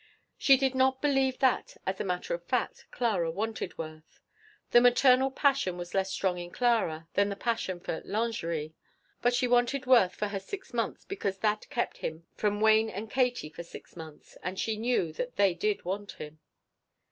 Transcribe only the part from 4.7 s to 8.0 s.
The maternal passion was less strong in Clara than the passion